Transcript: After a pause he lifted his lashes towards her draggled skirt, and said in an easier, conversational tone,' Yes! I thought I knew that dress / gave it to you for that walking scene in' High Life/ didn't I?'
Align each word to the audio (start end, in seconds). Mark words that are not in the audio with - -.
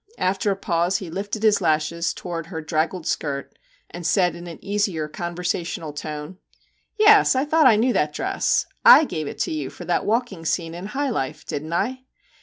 After 0.17 0.49
a 0.49 0.55
pause 0.55 0.97
he 0.97 1.11
lifted 1.11 1.43
his 1.43 1.61
lashes 1.61 2.11
towards 2.11 2.47
her 2.47 2.59
draggled 2.59 3.05
skirt, 3.05 3.53
and 3.91 4.03
said 4.03 4.33
in 4.35 4.47
an 4.47 4.57
easier, 4.65 5.07
conversational 5.07 5.93
tone,' 5.93 6.39
Yes! 6.97 7.35
I 7.35 7.45
thought 7.45 7.67
I 7.67 7.75
knew 7.75 7.93
that 7.93 8.11
dress 8.11 8.65
/ 8.89 9.07
gave 9.07 9.27
it 9.27 9.37
to 9.41 9.51
you 9.51 9.69
for 9.69 9.85
that 9.85 10.03
walking 10.07 10.43
scene 10.43 10.73
in' 10.73 10.87
High 10.97 11.11
Life/ 11.11 11.45
didn't 11.45 11.73
I?' 11.73 12.01